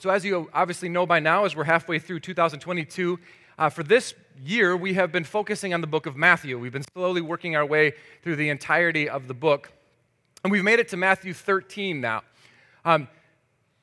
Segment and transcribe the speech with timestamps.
[0.00, 3.18] So, as you obviously know by now, as we're halfway through 2022,
[3.58, 6.56] uh, for this year, we have been focusing on the book of Matthew.
[6.56, 9.72] We've been slowly working our way through the entirety of the book.
[10.44, 12.22] And we've made it to Matthew 13 now.
[12.84, 13.08] Um,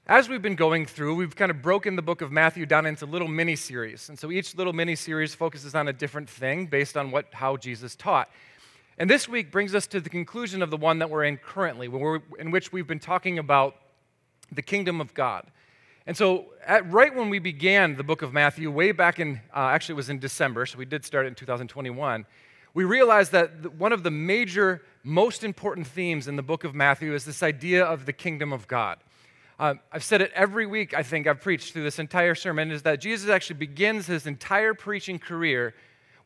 [0.08, 3.06] as we've been going through, we've kind of broken the book of Matthew down into
[3.06, 4.08] little mini series.
[4.08, 7.58] And so each little mini series focuses on a different thing based on what, how
[7.58, 8.30] Jesus taught.
[8.98, 11.88] And this week brings us to the conclusion of the one that we're in currently,
[12.40, 13.76] in which we've been talking about
[14.50, 15.52] the kingdom of God.
[16.08, 19.70] And so, at, right when we began the book of Matthew, way back in, uh,
[19.70, 22.26] actually, it was in December, so we did start it in 2021,
[22.76, 27.14] we realized that one of the major, most important themes in the book of Matthew
[27.16, 29.00] is this idea of the kingdom of God.
[29.58, 32.84] Uh, I've said it every week, I think, I've preached through this entire sermon, is
[32.84, 35.74] that Jesus actually begins his entire preaching career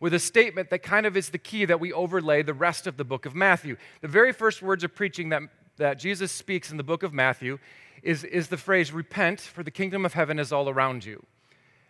[0.01, 2.97] with a statement that kind of is the key that we overlay the rest of
[2.97, 3.77] the book of Matthew.
[4.01, 5.43] The very first words of preaching that,
[5.77, 7.59] that Jesus speaks in the book of Matthew
[8.03, 11.25] is, is the phrase, repent, for the kingdom of heaven is all around you.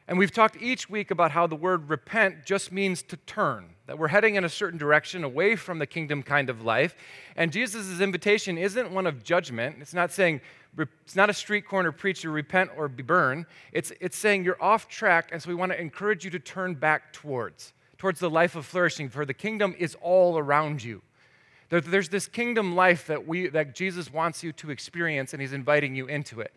[0.10, 4.00] And we've talked each week about how the word repent just means to turn, that
[4.00, 6.96] we're heading in a certain direction away from the kingdom kind of life.
[7.36, 9.76] And Jesus' invitation isn't one of judgment.
[9.80, 10.42] It's not saying,
[10.80, 13.46] it's not a street corner preacher, repent or be burned.
[13.72, 16.74] It's, it's saying you're off track, and so we want to encourage you to turn
[16.74, 21.04] back towards, towards the life of flourishing, for the kingdom is all around you.
[21.70, 25.96] There's this kingdom life that, we, that Jesus wants you to experience, and he's inviting
[25.96, 26.54] you into it.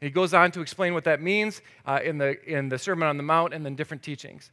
[0.00, 3.16] He goes on to explain what that means uh, in, the, in the Sermon on
[3.16, 4.50] the Mount and then different teachings.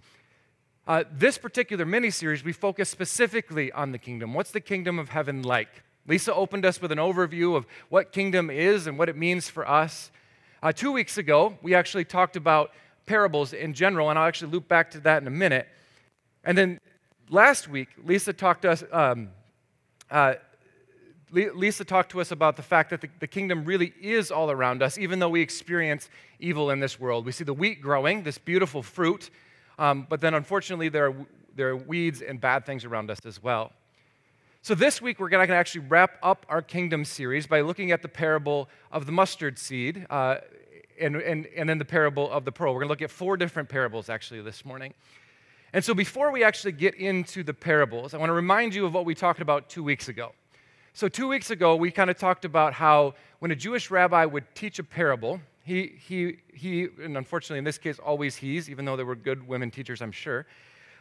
[0.87, 4.33] Uh, this particular mini series, we focus specifically on the kingdom.
[4.33, 5.83] What's the kingdom of heaven like?
[6.07, 9.67] Lisa opened us with an overview of what kingdom is and what it means for
[9.67, 10.11] us.
[10.61, 12.71] Uh, two weeks ago, we actually talked about
[13.05, 15.67] parables in general, and I'll actually loop back to that in a minute.
[16.43, 16.79] And then
[17.29, 19.29] last week, Lisa talked to us, um,
[20.11, 20.35] uh,
[21.31, 24.81] Lisa talked to us about the fact that the, the, kingdom really is all around
[24.81, 27.25] us, even though we experience evil in this world.
[27.25, 29.29] We see the wheat growing, this beautiful fruit,
[29.77, 31.15] um, but then unfortunately, there are,
[31.55, 33.73] there are weeds and bad things around us as well.
[34.61, 38.01] So, this week, we're going to actually wrap up our kingdom series by looking at
[38.01, 40.37] the parable of the mustard seed uh,
[40.99, 42.73] and, and, and then the parable of the pearl.
[42.73, 44.93] We're going to look at four different parables actually this morning.
[45.73, 48.93] And so, before we actually get into the parables, I want to remind you of
[48.93, 50.31] what we talked about two weeks ago.
[50.93, 54.45] So, two weeks ago, we kind of talked about how when a Jewish rabbi would
[54.55, 58.95] teach a parable, he, he, he and unfortunately in this case, always he's, even though
[58.95, 60.45] there were good women teachers, I'm sure,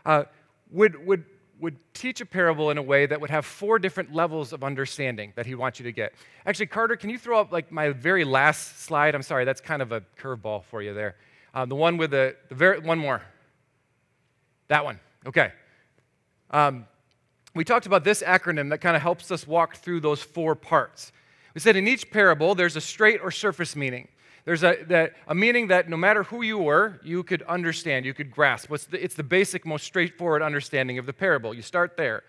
[0.07, 0.25] uh,
[0.71, 1.25] would, would,
[1.61, 5.33] would teach a parable in a way that would have four different levels of understanding
[5.37, 6.15] that he wants you to get.
[6.47, 9.15] Actually, Carter, can you throw up like my very last slide?
[9.15, 11.17] I'm sorry, that's kind of a curveball for you there.
[11.53, 13.23] Uh, the one with the, the very, one more.
[14.69, 15.01] That one.
[15.27, 15.53] Okay.
[16.51, 16.87] Um,
[17.55, 21.13] we talked about this acronym that kind of helps us walk through those four parts.
[21.55, 24.09] We said in each parable, there's a straight or surface meaning.
[24.45, 28.13] There's a, that, a meaning that no matter who you were, you could understand, you
[28.13, 28.69] could grasp.
[28.69, 31.55] The, it's the basic, most straightforward understanding of the parable.
[31.55, 32.25] You start there.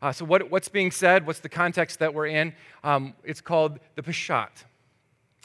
[0.00, 1.26] Uh, so, what, what's being said?
[1.26, 2.52] What's the context that we're in?
[2.84, 4.64] Um, it's called the Peshat.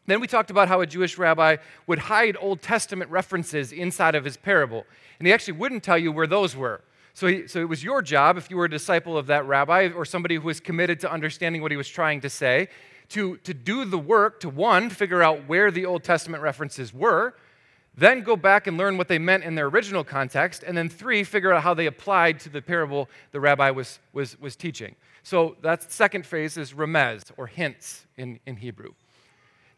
[0.08, 1.58] Then we talked about how a Jewish rabbi
[1.88, 4.86] would hide Old Testament references inside of his parable.
[5.20, 6.82] And he actually wouldn't tell you where those were.
[7.14, 9.90] So, he, so it was your job, if you were a disciple of that rabbi
[9.90, 12.70] or somebody who was committed to understanding what he was trying to say,
[13.10, 17.36] to, to do the work to one, figure out where the Old Testament references were,
[17.96, 21.26] then go back and learn what they meant in their original context, and then three,
[21.26, 24.96] figure out how they applied to the parable the rabbi was, was, was teaching.
[25.24, 28.94] So that second phase is remez, or hints in, in Hebrew.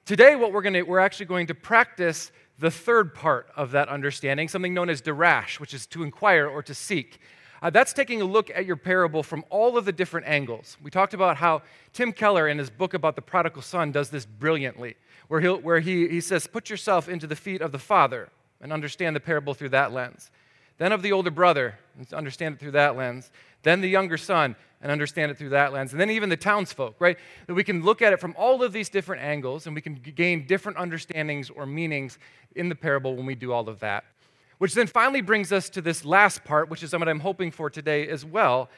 [0.06, 3.88] Today, what we're going to, we're actually going to practice the third part of that
[3.88, 7.22] understanding, something known as darash, which is to inquire or to seek.
[7.62, 10.76] Uh, that's taking a look at your parable from all of the different angles.
[10.84, 11.62] We talked about how
[11.94, 14.96] Tim Keller, in his book about the prodigal son, does this brilliantly,
[15.30, 18.28] where, he where he, he says, Put yourself into the feet of the father
[18.60, 20.32] and understand the parable through that lens.
[20.80, 23.32] Then of the older brother, and understand it through that lens.
[23.62, 25.94] Then the younger son, and understand it through that lens.
[25.94, 27.18] And then even the townsfolk, right?
[27.48, 29.96] That we can look at it from all of these different angles and we can
[29.96, 32.20] gain different understandings or meanings
[32.56, 34.04] in the parable when we do all of that.
[34.58, 37.70] Which then finally brings us to this last part, which is what I'm hoping for
[37.70, 38.70] today as well.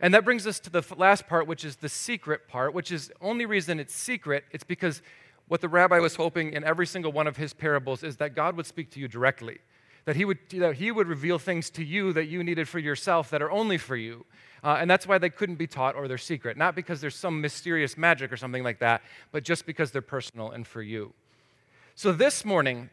[0.00, 3.08] And that brings us to the last part, which is the secret part, which is
[3.08, 5.02] the only reason it's secret, it's because
[5.48, 8.56] what the rabbi was hoping in every single one of his parables is that God
[8.56, 9.58] would speak to you directly.
[10.04, 13.30] That he would, that he would reveal things to you that you needed for yourself
[13.30, 14.26] that are only for you.
[14.64, 16.56] Uh, and that's why they couldn't be taught or they're secret.
[16.56, 20.50] Not because there's some mysterious magic or something like that, but just because they're personal
[20.50, 21.12] and for you.
[21.94, 22.88] So this morning,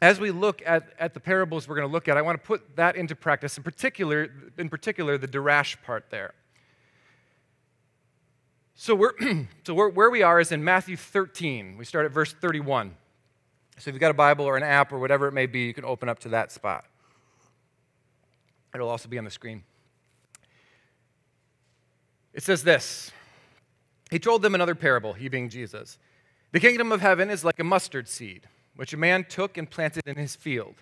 [0.00, 2.46] as we look at, at the parables we're going to look at, I want to
[2.46, 6.32] put that into practice, in particular, in particular the darash part there.
[8.76, 9.12] So, we're,
[9.64, 11.76] so we're, where we are is in Matthew 13.
[11.76, 12.94] We start at verse 31.
[13.78, 15.74] So if you've got a Bible or an app or whatever it may be, you
[15.74, 16.84] can open up to that spot.
[18.72, 19.64] It'll also be on the screen.
[22.34, 23.12] It says this
[24.10, 25.98] He told them another parable, he being Jesus.
[26.52, 30.06] The kingdom of heaven is like a mustard seed, which a man took and planted
[30.06, 30.76] in his field.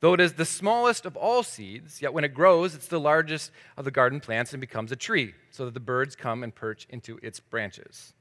[0.00, 3.52] Though it is the smallest of all seeds, yet when it grows, it's the largest
[3.76, 6.86] of the garden plants and becomes a tree, so that the birds come and perch
[6.90, 8.14] into its branches.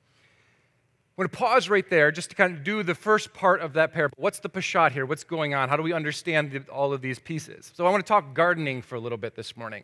[1.17, 3.73] I'm going to pause right there just to kind of do the first part of
[3.73, 4.15] that parable.
[4.17, 5.05] What's the peshat here?
[5.05, 5.69] What's going on?
[5.69, 7.71] How do we understand all of these pieces?
[7.75, 9.83] So I want to talk gardening for a little bit this morning.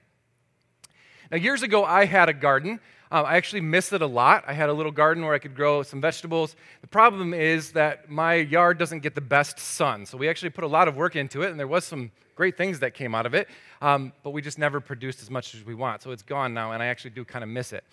[1.29, 2.79] Now, years ago, I had a garden.
[3.11, 4.45] Um, I actually miss it a lot.
[4.47, 6.55] I had a little garden where I could grow some vegetables.
[6.81, 10.05] The problem is that my yard doesn't get the best sun.
[10.05, 12.55] So we actually put a lot of work into it, and there was some great
[12.55, 13.49] things that came out of it,
[13.81, 16.01] um, but we just never produced as much as we want.
[16.01, 17.83] So it's gone now, and I actually do kind of miss it.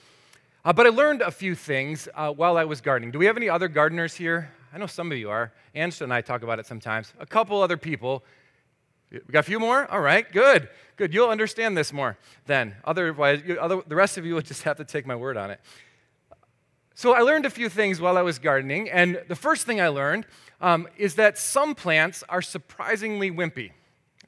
[0.65, 3.11] Uh, but I learned a few things uh, while I was gardening.
[3.11, 4.51] Do we have any other gardeners here?
[4.73, 5.53] I know some of you are.
[5.75, 7.13] Angela and I talk about it sometimes.
[7.19, 8.23] A couple other people
[9.27, 9.91] we got a few more?
[9.91, 10.69] All right, good.
[10.97, 11.13] Good.
[11.13, 12.17] You'll understand this more
[12.47, 12.77] then.
[12.85, 15.51] Otherwise, you, other, the rest of you will just have to take my word on
[15.51, 15.61] it.
[16.95, 19.89] So I learned a few things while I was gardening, and the first thing I
[19.89, 20.27] learned
[20.61, 23.73] um, is that some plants are surprisingly wimpy.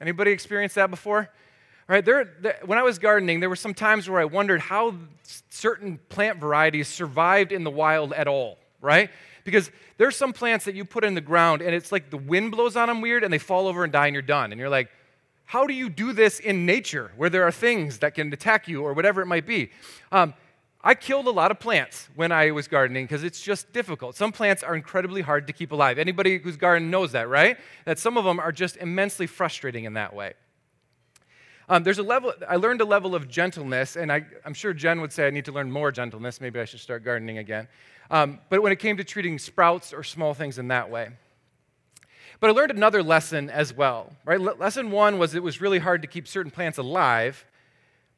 [0.01, 1.29] Anybody experienced that before?
[1.87, 4.95] Right there, there, when I was gardening, there were some times where I wondered how
[5.49, 8.57] certain plant varieties survived in the wild at all.
[8.81, 9.09] Right?
[9.47, 12.51] Because there's some plants that you put in the ground and it's like the wind
[12.51, 14.51] blows on them weird and they fall over and die and you're done.
[14.51, 14.89] And you're like,
[15.45, 18.83] how do you do this in nature where there are things that can attack you
[18.83, 19.71] or whatever it might be?
[20.11, 20.33] Um,
[20.83, 24.17] I killed a lot of plants when I was gardening because it's just difficult.
[24.17, 25.97] Some plants are incredibly hard to keep alive.
[25.97, 27.57] Anybody who's gardened knows that, right?
[27.85, 30.33] That some of them are just immensely frustrating in that way.
[31.69, 35.01] Um, there's a level, I learned a level of gentleness, and I, am sure Jen
[35.01, 36.39] would say I need to learn more gentleness.
[36.39, 37.67] Maybe I should start gardening again
[38.09, 41.09] um, but when it came to treating sprouts or small things in that way.
[42.39, 44.39] But I learned another lesson as well, right?
[44.39, 47.45] Le- lesson one was it was really hard to keep certain plants alive,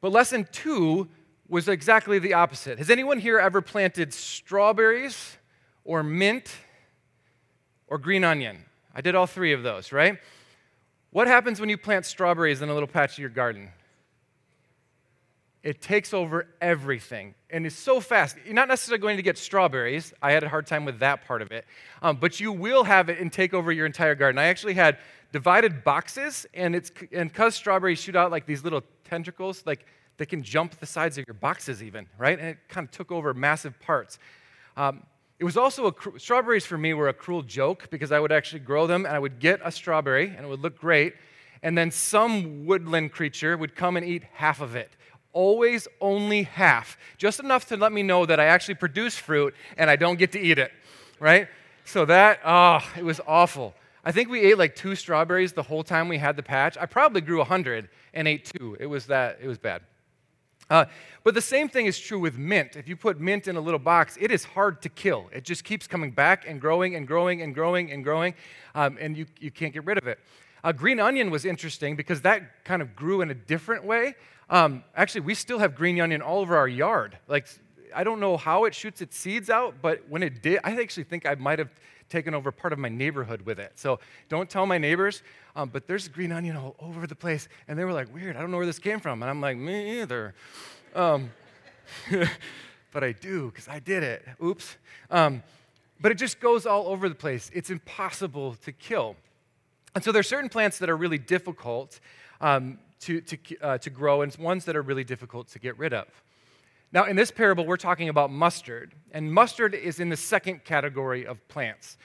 [0.00, 1.08] but lesson two
[1.48, 2.78] was exactly the opposite.
[2.78, 5.36] Has anyone here ever planted strawberries
[5.84, 6.54] or mint
[7.88, 8.64] or green onion?
[8.94, 10.18] I did all three of those, right?
[11.10, 13.70] What happens when you plant strawberries in a little patch of your garden?
[15.62, 18.36] It takes over everything and it's so fast.
[18.44, 20.12] You're not necessarily going to get strawberries.
[20.22, 21.66] I had a hard time with that part of it.
[22.02, 24.38] Um, but you will have it and take over your entire garden.
[24.38, 24.98] I actually had
[25.32, 29.84] divided boxes, and it's and because strawberries shoot out like these little tentacles, like
[30.16, 32.38] they can jump the sides of your boxes even, right?
[32.38, 34.18] And it kind of took over massive parts.
[34.76, 35.02] Um,
[35.40, 38.60] it was also a strawberries for me were a cruel joke because I would actually
[38.60, 41.14] grow them and I would get a strawberry and it would look great,
[41.62, 44.90] and then some woodland creature would come and eat half of it
[45.32, 49.88] always only half, just enough to let me know that I actually produce fruit and
[49.90, 50.72] I don't get to eat it,
[51.18, 51.48] right?
[51.84, 53.74] So that, oh, it was awful.
[54.04, 56.76] I think we ate like two strawberries the whole time we had the patch.
[56.78, 58.76] I probably grew 100 and ate two.
[58.80, 59.82] It was that, it was bad.
[60.70, 60.86] Uh,
[61.24, 62.76] but the same thing is true with mint.
[62.76, 65.28] If you put mint in a little box, it is hard to kill.
[65.32, 68.34] It just keeps coming back and growing and growing and growing and growing,
[68.74, 70.18] um, and you, you can't get rid of it.
[70.62, 74.14] Uh, green onion was interesting because that kind of grew in a different way.
[74.48, 77.18] Um, actually, we still have green onion all over our yard.
[77.28, 77.48] Like,
[77.94, 81.04] I don't know how it shoots its seeds out, but when it did, I actually
[81.04, 81.70] think I might have
[82.10, 83.72] taken over part of my neighborhood with it.
[83.76, 85.22] So don't tell my neighbors,
[85.56, 87.48] um, but there's green onion all over the place.
[87.68, 89.22] And they were like, weird, I don't know where this came from.
[89.22, 90.34] And I'm like, me either.
[90.94, 91.30] Um,
[92.92, 94.26] but I do, because I did it.
[94.44, 94.76] Oops.
[95.10, 95.42] Um,
[96.00, 97.50] but it just goes all over the place.
[97.54, 99.16] It's impossible to kill.
[99.94, 102.00] And so there are certain plants that are really difficult
[102.40, 105.92] um, to, to, uh, to grow and ones that are really difficult to get rid
[105.92, 106.06] of.
[106.92, 111.24] Now, in this parable, we're talking about mustard, and mustard is in the second category
[111.24, 111.98] of plants.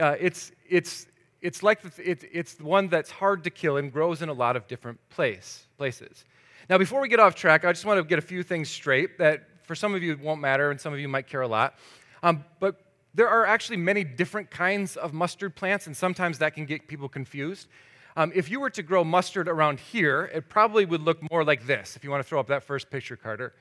[0.00, 1.06] Uh, it's, it's,
[1.40, 4.56] it's like the, it, it's one that's hard to kill and grows in a lot
[4.56, 6.24] of different place, places.
[6.68, 9.18] Now, before we get off track, I just want to get a few things straight
[9.18, 11.74] that for some of you won't matter and some of you might care a lot.
[12.24, 12.80] Um, but
[13.14, 17.08] there are actually many different kinds of mustard plants, and sometimes that can get people
[17.08, 17.68] confused.
[18.16, 21.66] Um, if you were to grow mustard around here, it probably would look more like
[21.66, 23.52] this, if you want to throw up that first picture, Carter.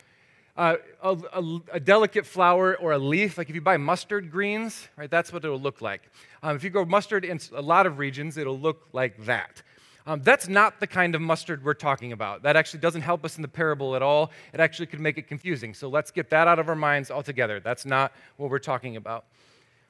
[0.57, 4.89] Uh, a, a, a, delicate flower or a leaf, like if you buy mustard greens,
[4.97, 6.01] right, that's what it'll look like.
[6.43, 9.63] Um, if you grow mustard in a lot of regions, it'll look like that.
[10.05, 12.43] Um, that's not the kind of mustard we're talking about.
[12.43, 14.31] That actually doesn't help us in the parable at all.
[14.53, 15.73] It actually could make it confusing.
[15.73, 17.59] So let's get that out of our minds altogether.
[17.59, 19.25] That's not what we're talking about.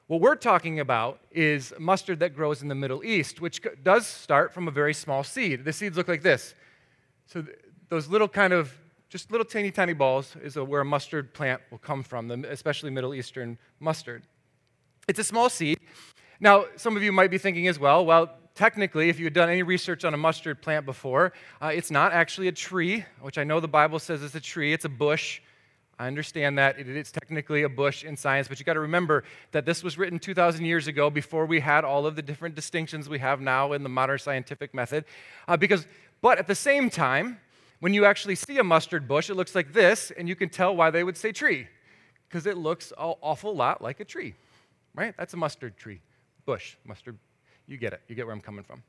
[0.08, 4.52] What we're talking about is mustard that grows in the Middle East, which does start
[4.52, 5.64] from a very small seed.
[5.64, 6.54] The seeds look like this.
[7.26, 7.56] So th-
[7.88, 8.76] those little kind of,
[9.12, 13.12] just little teeny tiny balls is where a mustard plant will come from, especially Middle
[13.14, 14.22] Eastern mustard.
[15.06, 15.78] It's a small seed,
[16.40, 19.50] Now, some of you might be thinking as well, well, technically, if you had done
[19.50, 23.44] any research on a mustard plant before, uh, it's not actually a tree, which I
[23.44, 25.42] know the Bible says is a tree, it's a bush.
[25.98, 29.24] I understand that it is technically a bush in science, but you got to remember
[29.50, 33.10] that this was written 2,000 years ago before we had all of the different distinctions
[33.10, 35.04] we have now in the modern scientific method.
[35.46, 35.86] Uh, because,
[36.22, 37.38] but at the same time,
[37.82, 40.76] when you actually see a mustard bush, it looks like this, and you can tell
[40.76, 41.66] why they would say tree,
[42.28, 44.34] because it looks an awful lot like a tree,
[44.94, 45.16] right?
[45.18, 46.00] That's a mustard tree,
[46.46, 47.18] bush, mustard.
[47.66, 48.00] You get it.
[48.06, 48.84] You get where I'm coming from.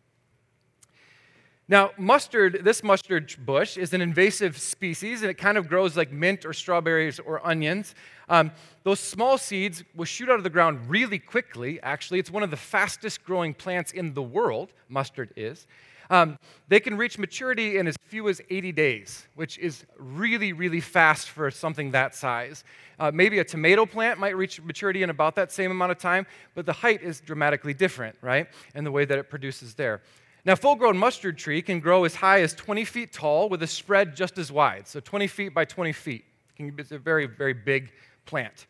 [1.67, 6.11] Now, mustard, this mustard bush is an invasive species, and it kind of grows like
[6.11, 7.95] mint or strawberries or onions.
[8.29, 8.51] Um,
[8.83, 12.19] those small seeds will shoot out of the ground really quickly, actually.
[12.19, 15.65] It's one of the fastest growing plants in the world, mustard is.
[16.13, 20.79] Um, they can reach maturity in as few as 80 days, which is really, really
[20.79, 22.63] fast for something that size.
[22.99, 26.27] Uh, maybe a tomato plant might reach maturity in about that same amount of time,
[26.53, 28.47] but the height is dramatically different, right?
[28.75, 30.03] And the way that it produces there.
[30.45, 33.67] Now, full grown mustard tree can grow as high as 20 feet tall with a
[33.67, 34.87] spread just as wide.
[34.87, 36.25] So 20 feet by 20 feet.
[36.59, 37.91] It's a very, very big
[38.27, 38.67] plant.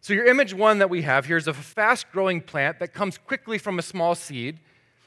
[0.00, 3.18] So, your image one that we have here is a fast growing plant that comes
[3.18, 4.60] quickly from a small seed.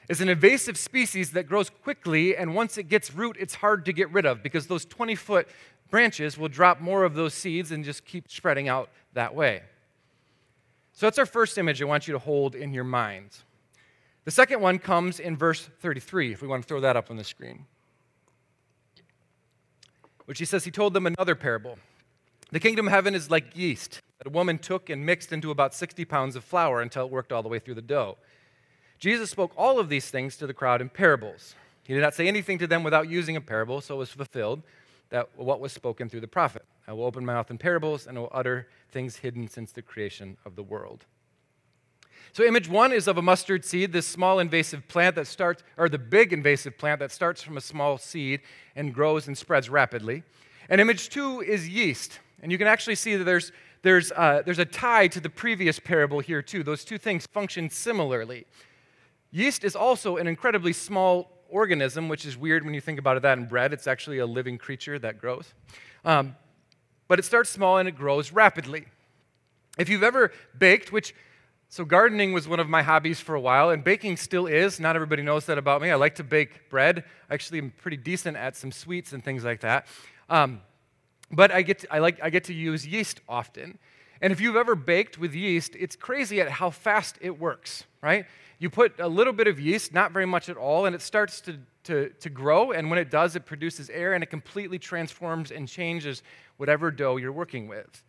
[0.07, 3.93] Is an invasive species that grows quickly, and once it gets root, it's hard to
[3.93, 5.47] get rid of because those 20 foot
[5.89, 9.63] branches will drop more of those seeds and just keep spreading out that way.
[10.93, 13.43] So, that's our first image I want you to hold in your minds.
[14.25, 17.17] The second one comes in verse 33, if we want to throw that up on
[17.17, 17.65] the screen.
[20.25, 21.77] Which he says, He told them another parable.
[22.51, 25.73] The kingdom of heaven is like yeast that a woman took and mixed into about
[25.73, 28.17] 60 pounds of flour until it worked all the way through the dough.
[28.99, 31.55] Jesus spoke all of these things to the crowd in parables.
[31.83, 34.63] He did not say anything to them without using a parable, so it was fulfilled
[35.09, 36.63] that what was spoken through the prophet.
[36.87, 40.37] I will open my mouth in parables and will utter things hidden since the creation
[40.45, 41.05] of the world.
[42.33, 45.87] So, image one is of a mustard seed, this small invasive plant that starts, or
[45.87, 48.41] the big invasive plant that starts from a small seed
[48.75, 50.23] and grows and spreads rapidly.
[50.67, 52.19] And image two is yeast.
[52.41, 53.51] And you can actually see that there's,
[53.83, 56.63] there's, uh, there's a tie to the previous parable here, too.
[56.63, 58.45] Those two things function similarly.
[59.35, 63.23] Yeast is also an incredibly small organism, which is weird when you think about it
[63.23, 63.73] that in bread.
[63.73, 65.53] It's actually a living creature that grows.
[66.05, 66.37] Um,
[67.09, 68.85] but it starts small and it grows rapidly.
[69.77, 71.13] If you've ever baked, which
[71.67, 74.79] so, gardening was one of my hobbies for a while, and baking still is.
[74.79, 75.91] Not everybody knows that about me.
[75.91, 77.03] I like to bake bread.
[77.29, 79.87] Actually, I'm pretty decent at some sweets and things like that.
[80.29, 80.61] Um,
[81.29, 83.79] but I get, to, I, like, I get to use yeast often.
[84.21, 88.25] And if you've ever baked with yeast, it's crazy at how fast it works, right?
[88.59, 91.41] You put a little bit of yeast, not very much at all, and it starts
[91.41, 92.71] to, to, to grow.
[92.71, 96.23] And when it does, it produces air and it completely transforms and changes
[96.57, 98.03] whatever dough you're working with.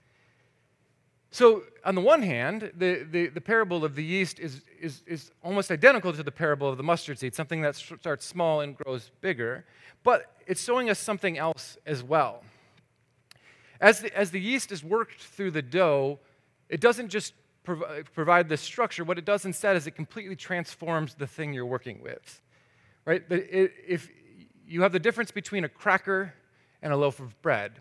[1.32, 5.32] So, on the one hand, the, the, the, parable of the yeast is, is, is
[5.42, 9.10] almost identical to the parable of the mustard seed, something that starts small and grows
[9.20, 9.66] bigger,
[10.02, 12.42] but it's showing us something else as well.
[13.80, 16.20] As the, as the yeast is worked through the dough,
[16.68, 17.34] it doesn't just
[17.66, 19.04] prov- provide this structure.
[19.04, 22.40] What it does instead is it completely transforms the thing you're working with.
[23.04, 23.22] Right?
[23.30, 24.08] It, if
[24.66, 26.32] you have the difference between a cracker
[26.82, 27.72] and a loaf of bread.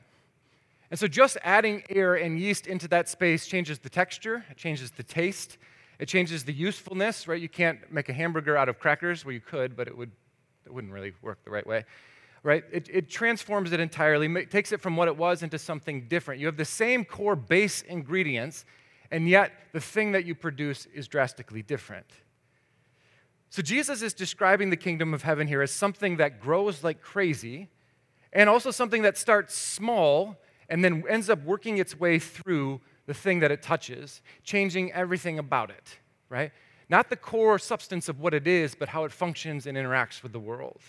[0.91, 4.91] And so just adding air and yeast into that space changes the texture, it changes
[4.91, 5.57] the taste,
[5.97, 7.41] it changes the usefulness, right?
[7.41, 10.11] You can't make a hamburger out of crackers, well, you could, but it, would,
[10.65, 11.85] it wouldn't really work the right way,
[12.43, 12.63] right?
[12.71, 16.39] It, it transforms it entirely, takes it from what it was into something different.
[16.39, 18.65] You have the same core base ingredients,
[19.11, 22.07] and yet the thing that you produce is drastically different.
[23.49, 27.69] So Jesus is describing the kingdom of heaven here as something that grows like crazy,
[28.33, 30.35] and also something that starts small
[30.67, 35.39] and then ends up working its way through the thing that it touches, changing everything
[35.39, 36.51] about it, right?
[36.89, 40.33] Not the core substance of what it is, but how it functions and interacts with
[40.33, 40.81] the world.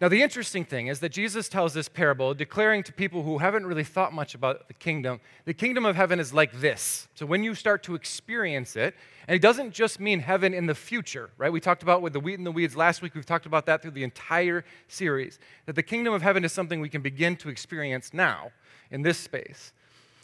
[0.00, 3.66] Now, the interesting thing is that Jesus tells this parable, declaring to people who haven't
[3.66, 7.08] really thought much about the kingdom, the kingdom of heaven is like this.
[7.16, 8.94] So, when you start to experience it,
[9.26, 11.52] and it doesn't just mean heaven in the future, right?
[11.52, 13.16] We talked about with the wheat and the weeds last week.
[13.16, 15.40] We've talked about that through the entire series.
[15.66, 18.52] That the kingdom of heaven is something we can begin to experience now
[18.92, 19.72] in this space.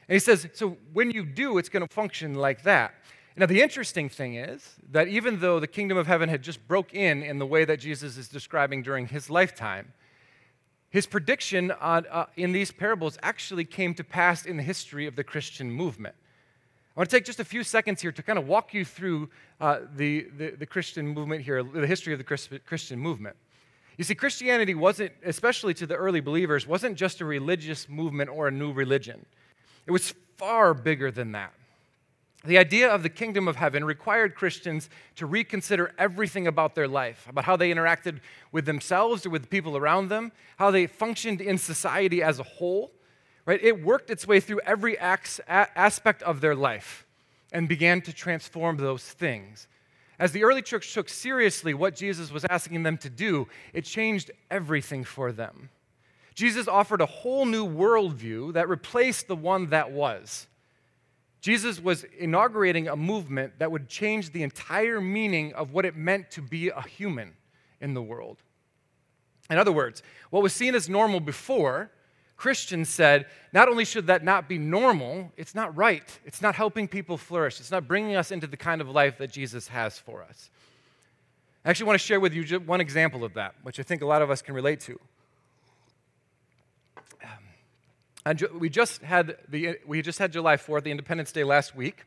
[0.09, 2.95] And he says, so when you do, it's going to function like that.
[3.36, 6.94] Now, the interesting thing is that even though the kingdom of heaven had just broke
[6.94, 9.92] in in the way that Jesus is describing during his lifetime,
[10.88, 15.16] his prediction on, uh, in these parables actually came to pass in the history of
[15.16, 16.14] the Christian movement.
[16.96, 19.28] I want to take just a few seconds here to kind of walk you through
[19.60, 23.34] uh, the, the, the, Christian movement here, the history of the Christian movement.
[23.98, 28.46] You see, Christianity wasn't, especially to the early believers, wasn't just a religious movement or
[28.46, 29.26] a new religion.
[29.86, 31.52] It was far bigger than that.
[32.44, 37.26] The idea of the kingdom of heaven required Christians to reconsider everything about their life,
[37.28, 38.20] about how they interacted
[38.52, 42.42] with themselves or with the people around them, how they functioned in society as a
[42.42, 42.92] whole.
[43.46, 43.62] Right?
[43.62, 47.06] It worked its way through every aspect of their life
[47.52, 49.68] and began to transform those things.
[50.18, 54.30] As the early church took seriously what Jesus was asking them to do, it changed
[54.50, 55.70] everything for them.
[56.34, 60.46] Jesus offered a whole new worldview that replaced the one that was.
[61.44, 66.30] Jesus was inaugurating a movement that would change the entire meaning of what it meant
[66.30, 67.34] to be a human
[67.82, 68.38] in the world.
[69.50, 71.90] In other words, what was seen as normal before,
[72.38, 76.18] Christians said, not only should that not be normal, it's not right.
[76.24, 77.60] It's not helping people flourish.
[77.60, 80.48] It's not bringing us into the kind of life that Jesus has for us.
[81.62, 84.00] I actually want to share with you just one example of that, which I think
[84.00, 84.98] a lot of us can relate to.
[88.26, 92.04] And we just had the we just had July 4th, the Independence Day last week.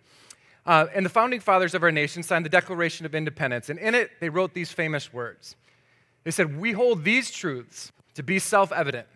[0.65, 3.69] Uh, and the founding fathers of our nation signed the Declaration of Independence.
[3.69, 5.55] And in it, they wrote these famous words.
[6.23, 9.07] They said, We hold these truths to be self evident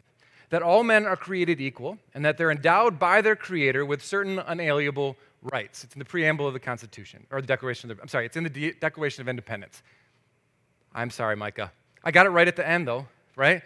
[0.51, 4.37] that all men are created equal and that they're endowed by their Creator with certain
[4.37, 5.83] unalienable rights.
[5.83, 8.43] It's in the preamble of the Constitution, or the Declaration of, I'm sorry, it's in
[8.43, 9.81] the De- Declaration of Independence.
[10.93, 11.71] I'm sorry, Micah.
[12.03, 13.61] I got it right at the end, though, right?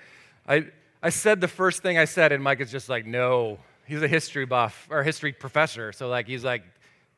[0.48, 0.68] I,
[1.05, 3.59] I said the first thing I said, and Mike is just like, no.
[3.85, 5.91] He's a history buff or history professor.
[5.91, 6.63] So, like, he's like,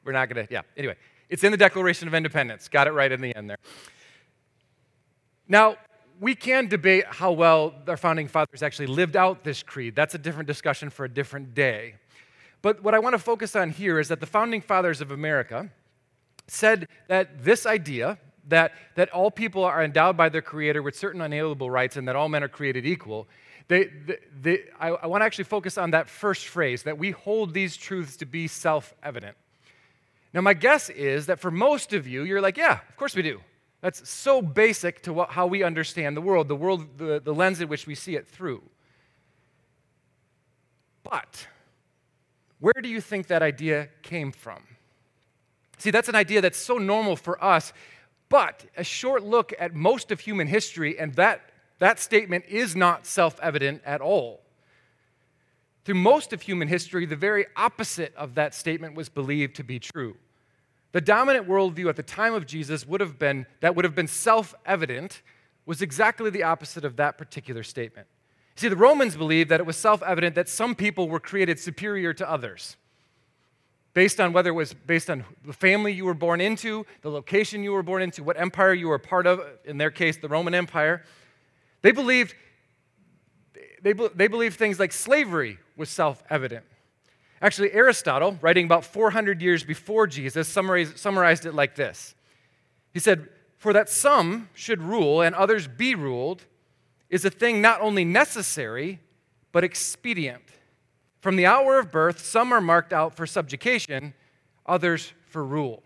[0.04, 0.64] we're not going to, yeah.
[0.76, 0.98] Anyway,
[1.30, 2.68] it's in the Declaration of Independence.
[2.68, 3.56] Got it right in the end there.
[5.48, 5.78] Now,
[6.20, 9.96] we can debate how well our founding fathers actually lived out this creed.
[9.96, 11.96] That's a different discussion for a different day.
[12.62, 15.70] But what I want to focus on here is that the founding fathers of America
[16.48, 18.18] said that this idea,
[18.50, 22.18] that, that all people are endowed by their Creator with certain unalienable rights and that
[22.18, 23.30] all men are created equal,
[23.68, 27.12] they, they, they, I, I want to actually focus on that first phrase that we
[27.12, 29.36] hold these truths to be self evident.
[30.34, 33.22] Now, my guess is that for most of you, you're like, yeah, of course we
[33.22, 33.42] do.
[33.82, 37.62] That's so basic to what, how we understand the world, the world, the, the lens
[37.62, 38.62] in which we see it through.
[41.04, 41.48] But
[42.60, 44.64] where do you think that idea came from?
[45.78, 47.72] See, that's an idea that's so normal for us,
[48.30, 51.42] but a short look at most of human history, and that
[51.80, 54.42] that statement is not self evident at all.
[55.86, 59.80] Through most of human history, the very opposite of that statement was believed to be
[59.80, 60.18] true.
[60.92, 64.08] The dominant worldview at the time of Jesus would have been that would have been
[64.08, 65.22] self-evident
[65.66, 68.08] was exactly the opposite of that particular statement.
[68.56, 72.30] See, the Romans believed that it was self-evident that some people were created superior to
[72.30, 72.76] others.
[73.94, 77.64] Based on whether it was based on the family you were born into, the location
[77.64, 80.54] you were born into, what empire you were part of, in their case, the Roman
[80.54, 81.04] Empire,
[81.82, 82.36] they believed,
[83.82, 86.66] they, they believed things like slavery was self evident.
[87.42, 92.16] Actually, Aristotle, writing about 400 years before Jesus, summarized, summarized it like this
[92.94, 96.46] He said, For that some should rule and others be ruled
[97.10, 99.00] is a thing not only necessary,
[99.52, 100.44] but expedient.
[101.22, 104.14] From the hour of birth, some are marked out for subjugation,
[104.66, 105.84] others for rule.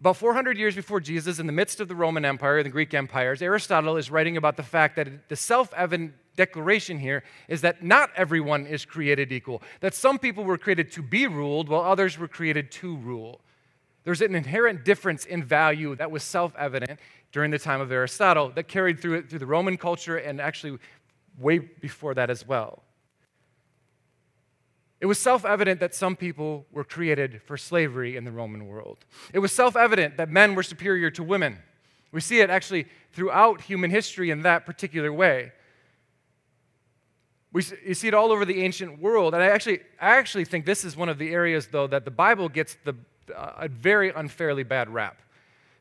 [0.00, 2.94] About 400 years before Jesus, in the midst of the Roman Empire, and the Greek
[2.94, 7.84] empires, Aristotle is writing about the fact that the self evident declaration here is that
[7.84, 12.16] not everyone is created equal, that some people were created to be ruled while others
[12.16, 13.42] were created to rule.
[14.04, 16.98] There's an inherent difference in value that was self evident
[17.30, 20.78] during the time of Aristotle that carried through, through the Roman culture and actually
[21.38, 22.82] way before that as well.
[25.00, 29.04] It was self evident that some people were created for slavery in the Roman world.
[29.32, 31.58] It was self evident that men were superior to women.
[32.12, 35.52] We see it actually throughout human history in that particular way.
[37.52, 39.34] We, you see it all over the ancient world.
[39.34, 42.10] And I actually, I actually think this is one of the areas, though, that the
[42.10, 42.94] Bible gets the,
[43.34, 45.20] uh, a very unfairly bad rap.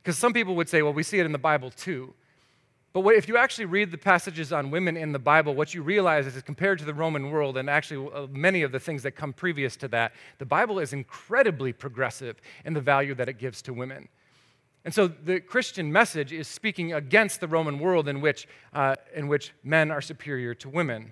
[0.01, 2.13] Because some people would say, well, we see it in the Bible too.
[2.91, 5.83] But what, if you actually read the passages on women in the Bible, what you
[5.83, 9.11] realize is compared to the Roman world and actually uh, many of the things that
[9.11, 13.61] come previous to that, the Bible is incredibly progressive in the value that it gives
[13.63, 14.07] to women.
[14.85, 19.27] And so the Christian message is speaking against the Roman world in which, uh, in
[19.27, 21.11] which men are superior to women.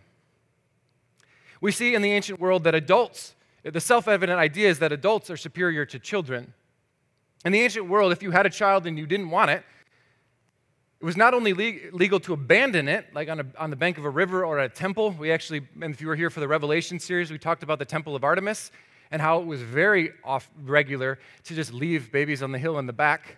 [1.62, 5.30] We see in the ancient world that adults, the self evident idea is that adults
[5.30, 6.54] are superior to children.
[7.46, 9.64] In the ancient world, if you had a child and you didn't want it,
[11.00, 14.06] it was not only legal to abandon it, like on, a, on the bank of
[14.06, 15.12] a river or a temple.
[15.12, 17.86] We actually, and if you were here for the Revelation series, we talked about the
[17.86, 18.72] Temple of Artemis
[19.12, 22.88] and how it was very off regular to just leave babies on the hill in
[22.88, 23.38] the back.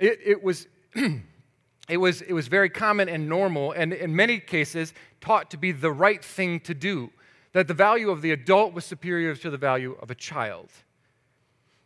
[0.00, 0.66] It, it was.
[1.88, 5.70] it was, it was very common and normal, and in many cases, taught to be
[5.70, 7.10] the right thing to do.
[7.52, 10.70] that the value of the adult was superior to the value of a child.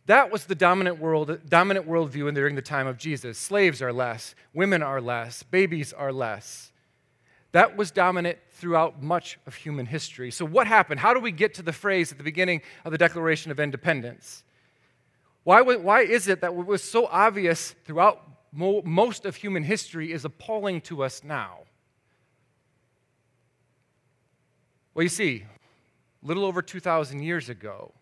[0.07, 3.37] That was the dominant world, dominant worldview during the time of Jesus.
[3.37, 6.71] Slaves are less, women are less, babies are less.
[7.53, 10.29] That was dominant throughout much of human history.
[10.29, 10.99] So, what happened?
[10.99, 14.43] How do we get to the phrase at the beginning of the Declaration of Independence?
[15.43, 20.11] Why, why is it that what was so obvious throughout mo- most of human history
[20.11, 21.59] is appalling to us now?
[24.93, 25.45] Well, you see,
[26.23, 27.93] a little over 2,000 years ago,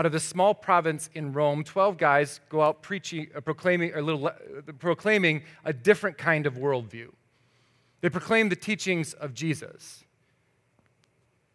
[0.00, 4.00] out of the small province in Rome, 12 guys go out preaching, uh, proclaiming, a
[4.00, 4.32] little, uh,
[4.78, 7.08] proclaiming a different kind of worldview.
[8.00, 10.02] They proclaim the teachings of Jesus.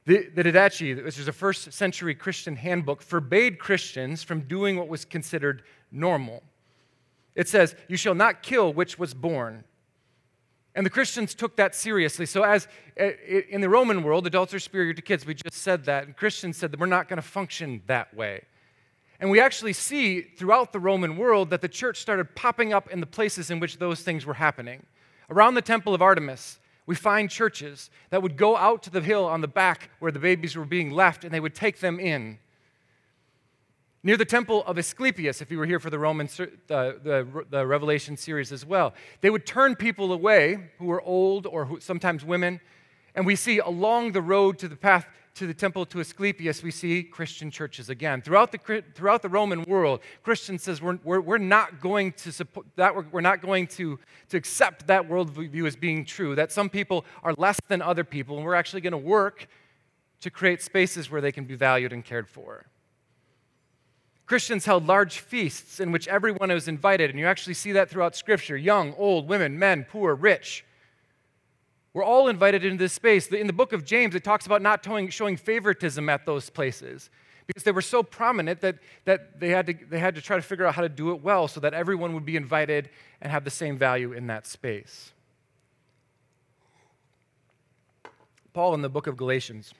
[0.06, 4.90] The, the Didache, which is a first century Christian handbook, forbade Christians from doing what
[4.90, 6.44] was considered normal.
[7.34, 9.64] It says, You shall not kill which was born.
[10.76, 12.26] And the Christians took that seriously.
[12.26, 12.68] So, as
[13.00, 13.12] uh,
[13.50, 15.26] in the Roman world, adults are superior to kids.
[15.26, 16.06] We just said that.
[16.06, 18.44] And Christians said that we're not going to function that way.
[19.20, 23.00] And we actually see throughout the Roman world that the church started popping up in
[23.00, 24.86] the places in which those things were happening.
[25.30, 29.26] Around the Temple of Artemis, we find churches that would go out to the hill
[29.26, 32.38] on the back where the babies were being left and they would take them in.
[34.06, 37.66] Near the temple of Asclepius, if you were here for the Roman uh, the, the
[37.66, 42.24] Revelation series as well, they would turn people away who were old or who, sometimes
[42.24, 42.62] women.
[43.16, 46.70] And we see along the road to the path to the temple to Asclepius, we
[46.70, 48.22] see Christian churches again.
[48.22, 52.68] Throughout the, throughout the Roman world, Christians says we're, we're, we're not going to support
[52.76, 53.98] that, we're, we're not going to,
[54.30, 58.38] to accept that worldview as being true, that some people are less than other people,
[58.38, 59.48] and we're actually going to work
[60.22, 62.68] to create spaces where they can be valued and cared for.
[64.26, 68.16] Christians held large feasts in which everyone was invited, and you actually see that throughout
[68.16, 70.66] Scripture young, old, women, men, poor, rich.
[71.94, 73.28] We're all invited into this space.
[73.28, 77.10] In the book of James, it talks about not showing favoritism at those places
[77.48, 80.42] because they were so prominent that, that they, had to, they had to try to
[80.42, 82.90] figure out how to do it well so that everyone would be invited
[83.22, 85.12] and have the same value in that space.
[88.54, 89.74] Paul in the book of Galatians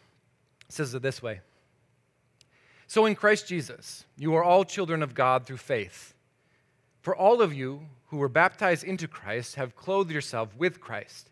[0.70, 1.40] says it this way
[2.88, 6.14] So in Christ Jesus, you are all children of God through faith.
[7.02, 11.30] For all of you who were baptized into Christ have clothed yourself with Christ.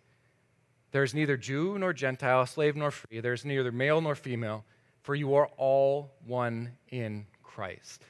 [0.92, 3.20] There is neither Jew nor Gentile, slave nor free.
[3.20, 4.64] There is neither male nor female,
[5.02, 8.04] for you are all one in Christ.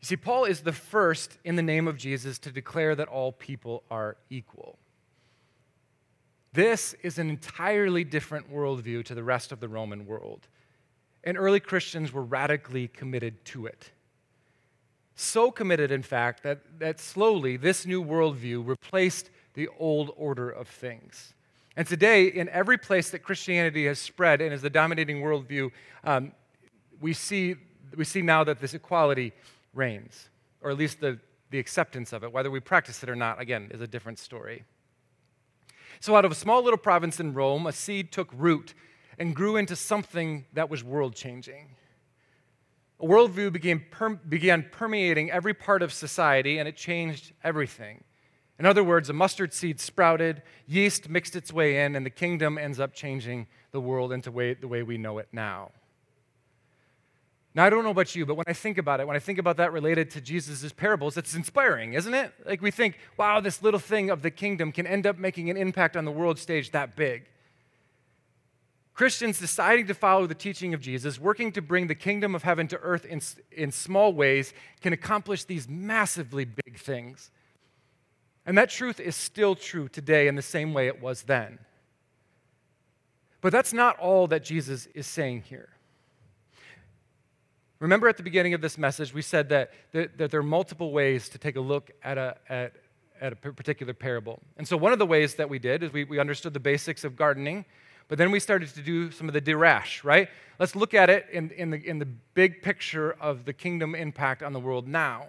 [0.00, 3.32] You see, Paul is the first in the name of Jesus to declare that all
[3.32, 4.78] people are equal.
[6.52, 10.46] This is an entirely different worldview to the rest of the Roman world.
[11.24, 13.90] And early Christians were radically committed to it.
[15.14, 20.68] So committed, in fact, that, that slowly this new worldview replaced the old order of
[20.68, 21.34] things.
[21.76, 25.70] And today, in every place that Christianity has spread and is the dominating worldview,
[26.04, 26.32] um,
[27.00, 27.56] we, see,
[27.96, 29.32] we see now that this equality
[29.74, 30.28] reigns,
[30.60, 31.18] or at least the,
[31.50, 32.32] the acceptance of it.
[32.32, 34.64] Whether we practice it or not, again, is a different story.
[36.00, 38.74] So, out of a small little province in Rome, a seed took root
[39.18, 41.76] and grew into something that was world changing.
[43.00, 48.02] A worldview began, per- began permeating every part of society, and it changed everything.
[48.58, 52.58] In other words, a mustard seed sprouted, yeast mixed its way in, and the kingdom
[52.58, 55.70] ends up changing the world into way, the way we know it now.
[57.54, 59.38] Now, I don't know about you, but when I think about it, when I think
[59.38, 62.32] about that related to Jesus' parables, it's inspiring, isn't it?
[62.46, 65.56] Like we think, wow, this little thing of the kingdom can end up making an
[65.56, 67.26] impact on the world stage that big.
[68.98, 72.66] Christians deciding to follow the teaching of Jesus, working to bring the kingdom of heaven
[72.66, 73.20] to earth in,
[73.52, 77.30] in small ways, can accomplish these massively big things.
[78.44, 81.60] And that truth is still true today in the same way it was then.
[83.40, 85.68] But that's not all that Jesus is saying here.
[87.78, 90.90] Remember at the beginning of this message, we said that, that, that there are multiple
[90.90, 92.72] ways to take a look at a, at,
[93.20, 94.40] at a particular parable.
[94.56, 97.04] And so, one of the ways that we did is we, we understood the basics
[97.04, 97.64] of gardening,
[98.08, 100.28] but then we started to do some of the darash, right?
[100.58, 104.42] Let's look at it in, in, the, in the big picture of the kingdom impact
[104.42, 105.26] on the world now.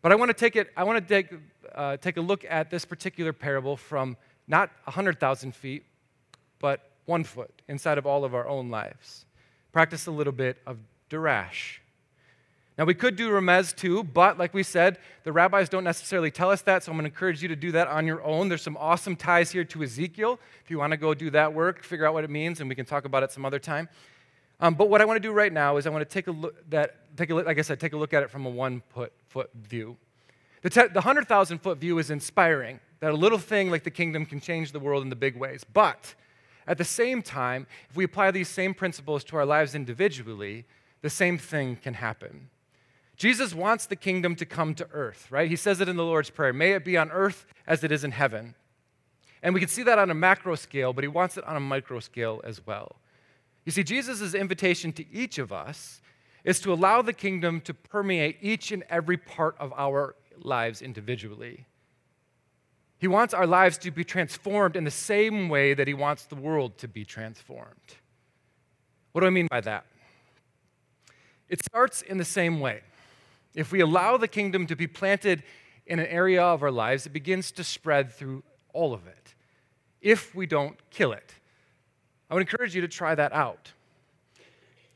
[0.00, 1.38] But I want to take it, I want to take,
[1.74, 5.84] uh, take a look at this particular parable from not 100,000 feet,
[6.60, 9.26] but one foot inside of all of our own lives.
[9.72, 10.78] Practice a little bit of
[11.10, 11.78] darash.
[12.78, 16.48] Now, we could do remez too, but like we said, the rabbis don't necessarily tell
[16.48, 18.48] us that, so I'm going to encourage you to do that on your own.
[18.48, 20.38] There's some awesome ties here to Ezekiel.
[20.64, 22.76] If you want to go do that work, figure out what it means, and we
[22.76, 23.88] can talk about it some other time.
[24.60, 26.30] Um, but what I want to do right now is I want to take a
[26.30, 28.50] look that, take a look, like I said, take a look at it from a
[28.50, 29.96] one foot, foot view.
[30.62, 34.24] The, te- the 100,000 foot view is inspiring that a little thing like the kingdom
[34.24, 35.64] can change the world in the big ways.
[35.64, 36.14] But
[36.68, 40.66] At the same time, if we apply these same principles to our lives individually,
[41.00, 42.50] the same thing can happen.
[43.18, 45.50] Jesus wants the kingdom to come to earth, right?
[45.50, 48.04] He says it in the Lord's Prayer May it be on earth as it is
[48.04, 48.54] in heaven.
[49.42, 51.60] And we can see that on a macro scale, but he wants it on a
[51.60, 52.96] micro scale as well.
[53.64, 56.00] You see, Jesus' invitation to each of us
[56.44, 61.66] is to allow the kingdom to permeate each and every part of our lives individually.
[62.98, 66.36] He wants our lives to be transformed in the same way that he wants the
[66.36, 67.96] world to be transformed.
[69.12, 69.86] What do I mean by that?
[71.48, 72.82] It starts in the same way.
[73.54, 75.42] If we allow the kingdom to be planted
[75.86, 79.34] in an area of our lives, it begins to spread through all of it
[80.00, 81.34] if we don't kill it.
[82.30, 83.72] I would encourage you to try that out.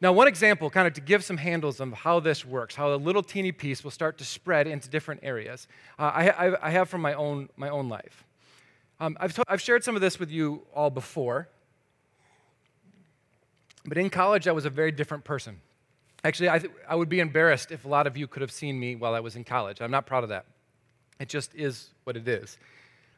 [0.01, 2.97] Now, one example, kind of to give some handles on how this works, how a
[2.97, 7.01] little teeny piece will start to spread into different areas, uh, I, I, have from
[7.01, 8.25] my own, my own life.
[8.99, 11.49] Um, I've, I've shared some of this with you all before,
[13.85, 15.61] but in college, I was a very different person.
[16.25, 18.79] Actually, I, th- I would be embarrassed if a lot of you could have seen
[18.79, 19.81] me while I was in college.
[19.81, 20.47] I'm not proud of that.
[21.19, 22.59] It just is what it is.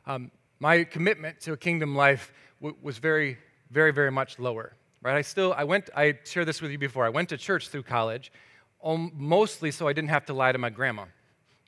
[0.07, 3.37] Um, my commitment to a kingdom life w- was very,
[3.71, 4.73] very, very much lower.
[5.03, 5.17] Right?
[5.17, 7.05] I still, I went, I shared this with you before.
[7.05, 8.33] I went to church through college,
[8.83, 11.05] mostly so I didn't have to lie to my grandma.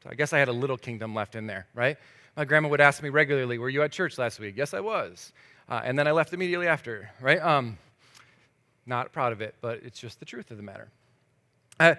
[0.03, 1.99] So I guess I had a little kingdom left in there, right?
[2.35, 5.33] My grandma would ask me regularly, "Were you at church last week?" Yes, I was.
[5.69, 7.43] Uh, and then I left immediately after, right?
[7.43, 7.77] Um,
[8.87, 10.89] not proud of it, but it's just the truth of the matter.
[11.79, 11.95] Uh,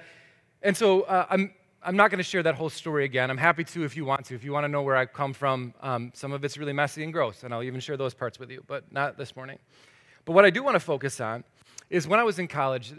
[0.62, 1.52] and so uh, I'm
[1.84, 3.30] I'm not going to share that whole story again.
[3.30, 4.36] I'm happy to if you want to.
[4.36, 7.04] If you want to know where I come from, um, some of it's really messy
[7.04, 9.60] and gross, and I'll even share those parts with you, but not this morning.
[10.26, 11.44] But what I do want to focus on
[11.90, 12.94] is when I was in college,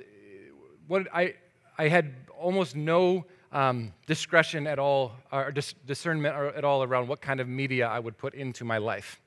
[0.86, 1.34] what I,
[1.76, 7.20] I had almost no um, discretion at all, or dis- discernment at all around what
[7.20, 9.20] kind of media I would put into my life.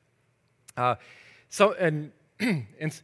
[0.75, 0.95] Uh,
[1.49, 3.01] so, and, and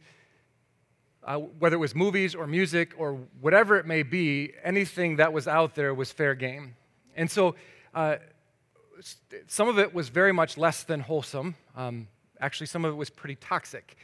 [1.28, 5.46] uh, whether it was movies or music or whatever it may be, anything that was
[5.46, 6.74] out there was fair game.
[7.16, 7.54] And so
[7.94, 8.16] uh,
[9.46, 11.54] some of it was very much less than wholesome.
[11.76, 12.08] Um,
[12.40, 13.96] actually, some of it was pretty toxic.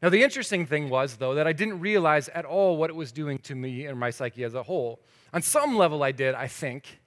[0.00, 3.10] Now, the interesting thing was, though, that I didn't realize at all what it was
[3.10, 5.00] doing to me and my psyche as a whole.
[5.34, 7.00] On some level, I did, I think,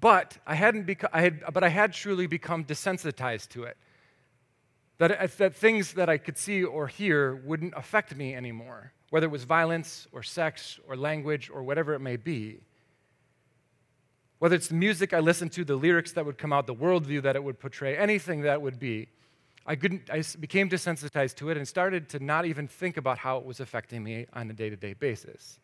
[0.00, 3.76] but I hadn't beca- I had, but I had truly become desensitized to it.
[4.96, 9.30] That, that things that I could see or hear wouldn't affect me anymore, whether it
[9.30, 12.60] was violence or sex or language or whatever it may be.
[14.38, 17.22] Whether it's the music I listened to, the lyrics that would come out, the worldview
[17.22, 19.08] that it would portray, anything that would be,
[19.66, 23.38] I, couldn't, I became desensitized to it and started to not even think about how
[23.38, 25.58] it was affecting me on a day to day basis.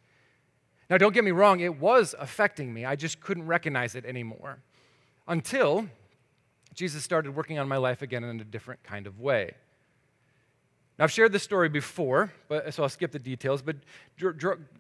[0.89, 2.85] Now, don't get me wrong, it was affecting me.
[2.85, 4.59] I just couldn't recognize it anymore
[5.29, 5.87] until
[6.75, 9.55] Jesus started working on my life again in a different kind of way.
[11.01, 13.77] Now, I've shared this story before, but, so I'll skip the details, but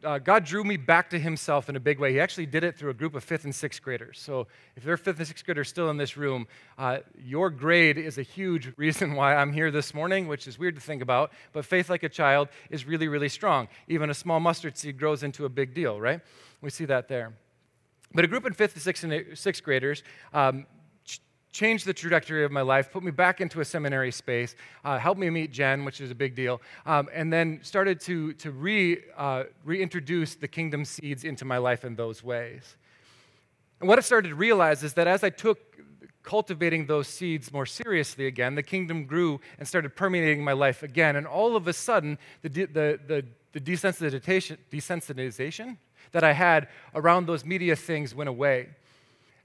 [0.04, 2.12] uh, God drew me back to Himself in a big way.
[2.12, 4.20] He actually did it through a group of fifth and sixth graders.
[4.20, 7.96] So, if there are fifth and sixth graders still in this room, uh, your grade
[7.96, 11.32] is a huge reason why I'm here this morning, which is weird to think about,
[11.54, 13.66] but faith like a child is really, really strong.
[13.88, 16.20] Even a small mustard seed grows into a big deal, right?
[16.60, 17.32] We see that there.
[18.12, 20.02] But a group of fifth and sixth, and sixth graders
[20.34, 20.66] um,
[21.52, 25.20] changed the trajectory of my life, put me back into a seminary space, uh, helped
[25.20, 28.98] me meet Jen, which is a big deal, um, and then started to, to re,
[29.16, 32.76] uh, reintroduce the kingdom seeds into my life in those ways.
[33.80, 35.58] And what I started to realize is that as I took
[36.22, 41.16] cultivating those seeds more seriously again, the kingdom grew and started permeating my life again.
[41.16, 45.78] And all of a sudden, the, de- the, the, the desensitization, desensitization
[46.12, 48.68] that I had around those media things went away.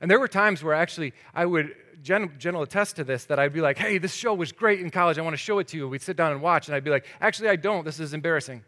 [0.02, 1.74] And there were times where actually I would
[2.06, 4.80] Jen, Jen will attest to this, that I'd be like, hey, this show was great
[4.80, 5.18] in college.
[5.18, 5.89] I want to show it to you.
[5.89, 7.84] We'd sit down and watch, and I'd be like, actually, I don't.
[7.84, 8.63] This is embarrassing.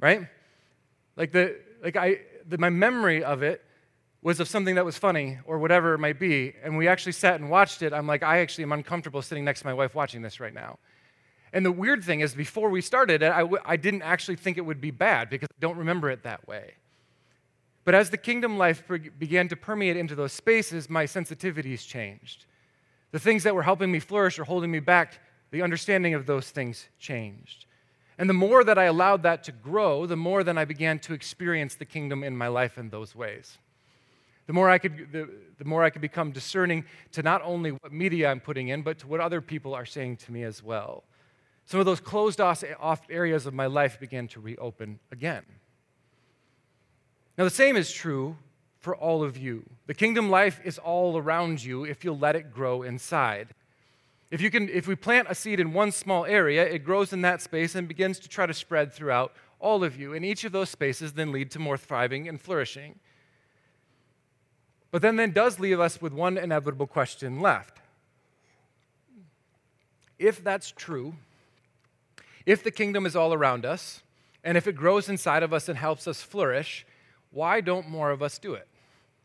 [0.00, 0.26] Right?
[1.16, 3.62] Like, the, like I, the, my memory of it
[4.22, 6.54] was of something that was funny or whatever it might be.
[6.64, 7.92] And we actually sat and watched it.
[7.92, 10.78] I'm like, I actually am uncomfortable sitting next to my wife watching this right now.
[11.52, 14.62] And the weird thing is, before we started I w- I didn't actually think it
[14.62, 16.74] would be bad because I don't remember it that way.
[17.84, 18.82] But as the kingdom life
[19.18, 22.44] began to permeate into those spaces, my sensitivities changed.
[23.10, 25.18] The things that were helping me flourish or holding me back,
[25.50, 27.66] the understanding of those things changed.
[28.18, 31.14] And the more that I allowed that to grow, the more then I began to
[31.14, 33.56] experience the kingdom in my life in those ways.
[34.46, 37.92] The more I could, the, the more I could become discerning to not only what
[37.92, 41.04] media I'm putting in, but to what other people are saying to me as well.
[41.64, 42.62] Some of those closed off
[43.08, 45.44] areas of my life began to reopen again.
[47.40, 48.36] Now, the same is true
[48.80, 49.64] for all of you.
[49.86, 53.48] The kingdom life is all around you if you'll let it grow inside.
[54.30, 57.22] If, you can, if we plant a seed in one small area, it grows in
[57.22, 60.12] that space and begins to try to spread throughout all of you.
[60.12, 62.96] And each of those spaces then lead to more thriving and flourishing.
[64.90, 67.78] But then that does leave us with one inevitable question left.
[70.18, 71.14] If that's true,
[72.44, 74.02] if the kingdom is all around us,
[74.44, 76.84] and if it grows inside of us and helps us flourish,
[77.32, 78.66] why don't more of us do it?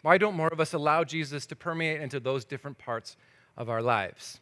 [0.02, 3.18] Why don't more of us allow Jesus to permeate into those different parts
[3.58, 4.40] of our lives?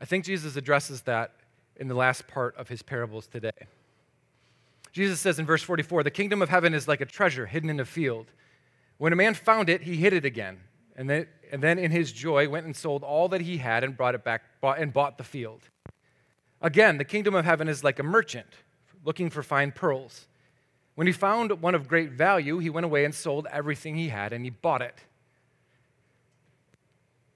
[0.00, 1.32] I think Jesus addresses that
[1.76, 3.50] in the last part of his parables today.
[4.92, 7.78] Jesus says in verse 44 The kingdom of heaven is like a treasure hidden in
[7.78, 8.26] a field.
[8.98, 10.58] When a man found it, he hid it again.
[10.96, 13.96] And then, and then in his joy went and sold all that he had and
[13.96, 15.62] brought it back bought, and bought the field.
[16.60, 18.48] Again, the kingdom of heaven is like a merchant
[19.04, 20.26] looking for fine pearls.
[21.00, 24.34] When he found one of great value, he went away and sold everything he had
[24.34, 24.94] and he bought it.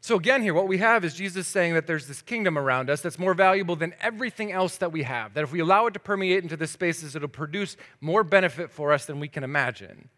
[0.03, 3.01] So, again, here, what we have is Jesus saying that there's this kingdom around us
[3.01, 5.33] that's more valuable than everything else that we have.
[5.33, 8.93] That if we allow it to permeate into the spaces, it'll produce more benefit for
[8.93, 10.11] us than we can imagine.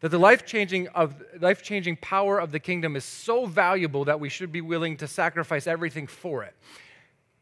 [0.00, 0.88] That the life changing
[1.40, 5.08] life changing power of the kingdom is so valuable that we should be willing to
[5.08, 6.54] sacrifice everything for it.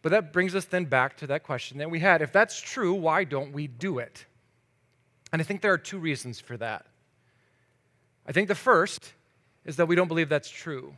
[0.02, 2.22] But that brings us then back to that question that we had.
[2.22, 4.26] If that's true, why don't we do it?
[5.32, 6.86] And I think there are two reasons for that.
[8.26, 9.12] I think the first
[9.64, 10.94] is that we don't believe that's true.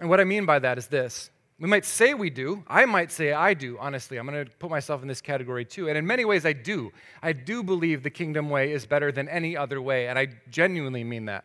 [0.00, 1.30] And what I mean by that is this
[1.60, 2.62] we might say we do.
[2.68, 4.16] I might say I do, honestly.
[4.16, 5.88] I'm going to put myself in this category too.
[5.88, 6.92] And in many ways, I do.
[7.20, 11.02] I do believe the kingdom way is better than any other way, and I genuinely
[11.02, 11.44] mean that.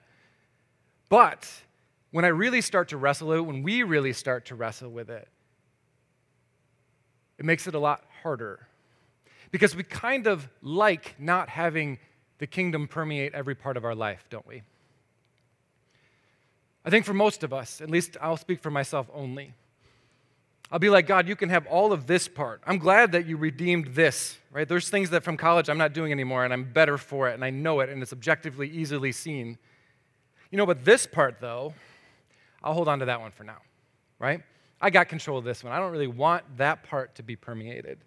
[1.09, 1.51] But
[2.11, 5.27] when I really start to wrestle it, when we really start to wrestle with it,
[7.39, 8.67] it makes it a lot harder.
[9.53, 11.99] Because we kind of like not having
[12.39, 14.63] the kingdom permeate every part of our life, don't we?
[16.83, 19.53] I think for most of us, at least I'll speak for myself only.
[20.71, 22.63] I'll be like, God, you can have all of this part.
[22.65, 24.67] I'm glad that you redeemed this, right?
[24.67, 27.45] There's things that from college I'm not doing anymore, and I'm better for it, and
[27.45, 29.59] I know it, and it's objectively easily seen.
[30.49, 31.75] You know, but this part, though,
[32.63, 33.59] I'll hold on to that one for now,
[34.17, 34.41] right?
[34.81, 35.71] I got control of this one.
[35.71, 37.99] I don't really want that part to be permeated.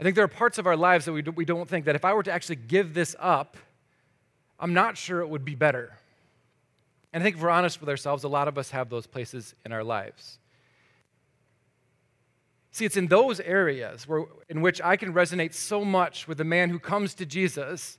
[0.00, 2.06] I think there are parts of our lives that we, we don't think that if
[2.06, 3.58] I were to actually give this up,
[4.58, 5.92] I'm not sure it would be better.
[7.12, 9.54] And I think if we're honest with ourselves, a lot of us have those places
[9.66, 10.38] in our lives.
[12.70, 16.44] See, it's in those areas where, in which I can resonate so much with the
[16.44, 17.98] man who comes to Jesus,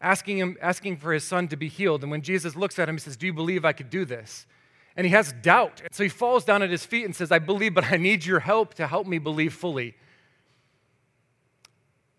[0.00, 2.02] asking, him, asking for his son to be healed.
[2.02, 4.46] And when Jesus looks at him, he says, Do you believe I could do this?
[4.94, 5.80] And he has doubt.
[5.82, 8.26] And so he falls down at his feet and says, I believe, but I need
[8.26, 9.94] your help to help me believe fully.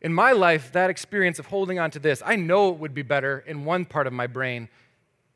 [0.02, 3.04] In my life, that experience of holding on to this, I know it would be
[3.04, 4.68] better in one part of my brain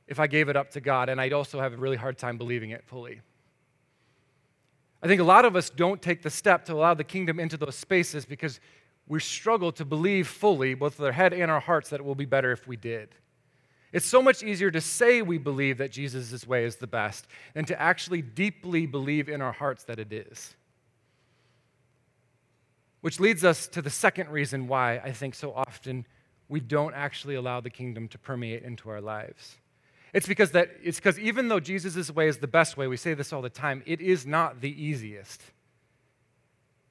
[0.07, 2.37] if I gave it up to God, and I'd also have a really hard time
[2.37, 3.21] believing it fully.
[5.01, 7.57] I think a lot of us don't take the step to allow the kingdom into
[7.57, 8.59] those spaces because
[9.07, 12.15] we struggle to believe fully, both with our head and our hearts, that it will
[12.15, 13.09] be better if we did.
[13.91, 17.65] It's so much easier to say we believe that Jesus' way is the best than
[17.65, 20.55] to actually deeply believe in our hearts that it is.
[23.05, 26.07] Which leads us to the second reason why I think so often
[26.49, 29.57] we don't actually allow the kingdom to permeate into our lives.
[30.11, 33.13] It's because that it's because even though Jesus' way is the best way, we say
[33.13, 35.39] this all the time, it is not the easiest.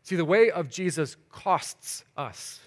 [0.05, 2.61] See, the way of Jesus costs us.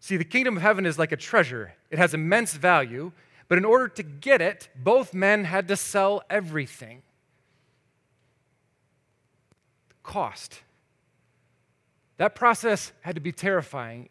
[0.00, 1.72] See, the kingdom of heaven is like a treasure.
[1.90, 3.10] It has immense value,
[3.48, 7.00] but in order to get it, both men had to sell everything.
[10.02, 10.60] Cost.
[12.18, 14.08] That process had to be terrifying.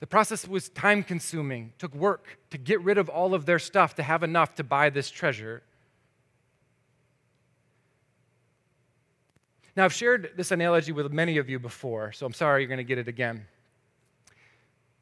[0.00, 3.96] The process was time consuming, took work to get rid of all of their stuff
[3.96, 5.62] to have enough to buy this treasure.
[9.76, 12.78] Now, I've shared this analogy with many of you before, so I'm sorry you're going
[12.78, 13.46] to get it again.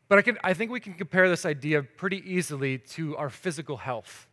[0.08, 3.76] But I, can, I think we can compare this idea pretty easily to our physical
[3.76, 4.26] health.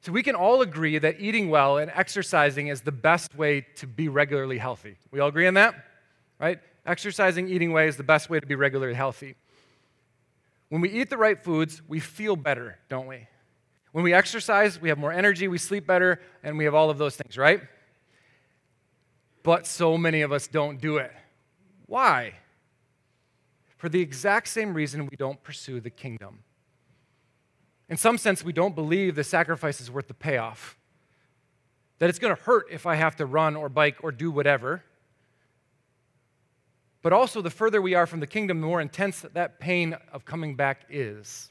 [0.00, 3.86] So we can all agree that eating well and exercising is the best way to
[3.86, 4.96] be regularly healthy.
[5.10, 5.74] We all agree on that?
[6.42, 6.58] Right?
[6.84, 9.36] Exercising, eating way is the best way to be regularly healthy.
[10.68, 13.28] When we eat the right foods, we feel better, don't we?
[13.92, 16.98] When we exercise, we have more energy, we sleep better, and we have all of
[16.98, 17.60] those things, right?
[19.44, 21.12] But so many of us don't do it.
[21.86, 22.34] Why?
[23.76, 26.40] For the exact same reason we don't pursue the kingdom.
[27.88, 30.76] In some sense, we don't believe the sacrifice is worth the payoff.
[31.98, 34.82] That it's going to hurt if I have to run or bike or do whatever.
[37.02, 40.24] But also, the further we are from the kingdom, the more intense that pain of
[40.24, 41.50] coming back is.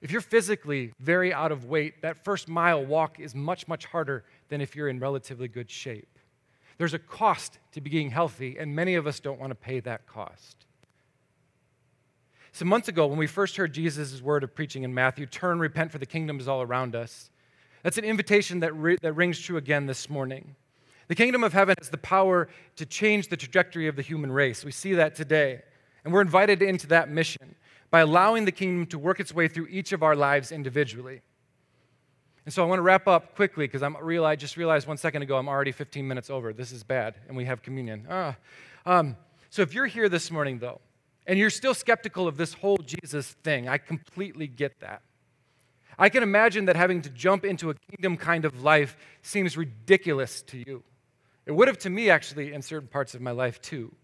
[0.00, 4.24] If you're physically very out of weight, that first mile walk is much, much harder
[4.48, 6.18] than if you're in relatively good shape.
[6.76, 10.06] There's a cost to being healthy, and many of us don't want to pay that
[10.06, 10.66] cost.
[12.52, 15.90] Some months ago, when we first heard Jesus' word of preaching in Matthew, turn, repent,
[15.90, 17.30] for the kingdom is all around us,
[17.82, 20.54] that's an invitation that, re- that rings true again this morning.
[21.08, 24.64] The kingdom of heaven has the power to change the trajectory of the human race.
[24.64, 25.62] We see that today.
[26.04, 27.54] And we're invited into that mission
[27.90, 31.22] by allowing the kingdom to work its way through each of our lives individually.
[32.44, 34.98] And so I want to wrap up quickly because I'm real, I just realized one
[34.98, 36.52] second ago I'm already 15 minutes over.
[36.52, 38.06] This is bad, and we have communion.
[38.10, 38.36] Ah.
[38.84, 39.16] Um,
[39.48, 40.80] so if you're here this morning, though,
[41.26, 45.02] and you're still skeptical of this whole Jesus thing, I completely get that.
[45.98, 50.42] I can imagine that having to jump into a kingdom kind of life seems ridiculous
[50.42, 50.82] to you.
[51.46, 53.94] It would have to me, actually, in certain parts of my life, too.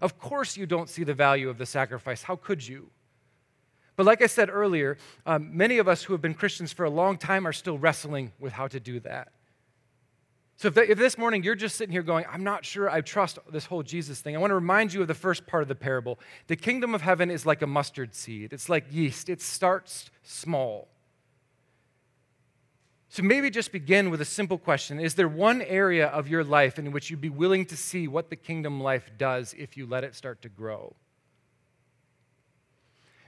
[0.00, 2.22] Of course, you don't see the value of the sacrifice.
[2.22, 2.90] How could you?
[3.96, 6.90] But like I said earlier, um, many of us who have been Christians for a
[6.90, 9.28] long time are still wrestling with how to do that.
[10.56, 13.38] So if, if, this morning you're just sitting here going, I'm not sure I trust
[13.50, 15.74] this whole Jesus thing, I want to remind you of the first part of the
[15.74, 16.18] parable.
[16.46, 20.88] The kingdom of heaven is like a mustard seed, it's like yeast, it starts small.
[23.12, 26.78] So maybe just begin with a simple question Is there one area of your life
[26.78, 30.04] in which you'd be willing to see what the kingdom life does if you let
[30.04, 30.94] it start to grow?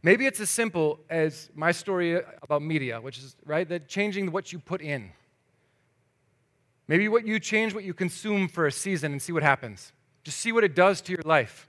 [0.05, 4.53] Maybe it's as simple as my story about media, which is, right, that changing what
[4.53, 5.11] you put in.
[6.89, 9.93] Maybe what you change what you consume for a season and see what happens.
[10.25, 11.69] Just see what it does to your life.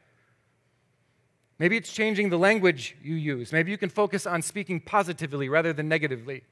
[1.58, 3.52] Maybe it's changing the language you use.
[3.52, 6.44] Maybe you can focus on speaking positively rather than negatively.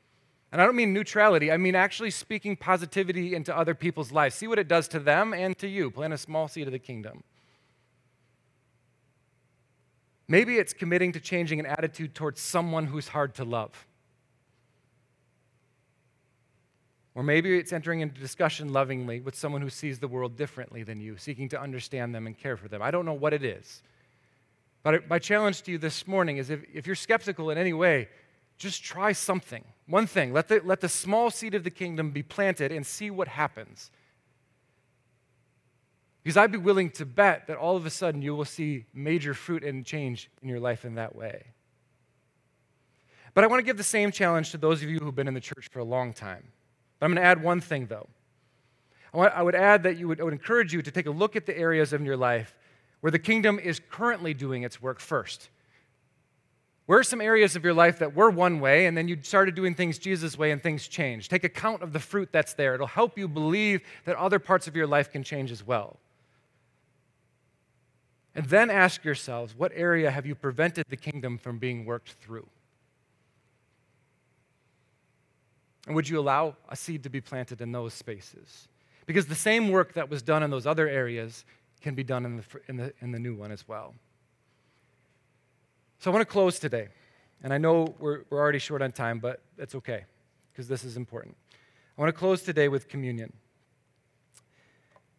[0.51, 4.35] And I don't mean neutrality, I mean actually speaking positivity into other people's lives.
[4.35, 5.89] See what it does to them and to you.
[5.89, 7.23] Plant a small seed of the kingdom.
[10.27, 13.85] Maybe it's committing to changing an attitude towards someone who's hard to love.
[17.15, 21.01] Or maybe it's entering into discussion lovingly with someone who sees the world differently than
[21.01, 22.81] you, seeking to understand them and care for them.
[22.81, 23.83] I don't know what it is.
[24.83, 28.07] But my challenge to you this morning is if, if you're skeptical in any way,
[28.61, 29.63] just try something.
[29.87, 30.31] One thing.
[30.31, 33.91] Let the, let the small seed of the kingdom be planted and see what happens.
[36.23, 39.33] Because I'd be willing to bet that all of a sudden you will see major
[39.33, 41.45] fruit and change in your life in that way.
[43.33, 45.33] But I want to give the same challenge to those of you who've been in
[45.33, 46.43] the church for a long time.
[46.99, 48.07] But I'm going to add one thing, though.
[49.13, 51.45] I, would add that you would, I would encourage you to take a look at
[51.45, 52.55] the areas of your life
[53.01, 55.49] where the kingdom is currently doing its work first.
[56.91, 59.55] Where are some areas of your life that were one way and then you started
[59.55, 61.31] doing things Jesus' way and things changed?
[61.31, 62.75] Take account of the fruit that's there.
[62.75, 65.95] It'll help you believe that other parts of your life can change as well.
[68.35, 72.49] And then ask yourselves what area have you prevented the kingdom from being worked through?
[75.87, 78.67] And would you allow a seed to be planted in those spaces?
[79.05, 81.45] Because the same work that was done in those other areas
[81.79, 83.93] can be done in the, in the, in the new one as well.
[86.01, 86.87] So I want to close today.
[87.43, 90.05] And I know we're, we're already short on time, but that's okay
[90.51, 91.35] because this is important.
[91.95, 93.31] I want to close today with communion.